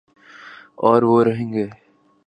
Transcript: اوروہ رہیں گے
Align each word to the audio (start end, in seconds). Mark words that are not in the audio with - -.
اوروہ 0.83 1.23
رہیں 1.27 1.51
گے 1.53 1.65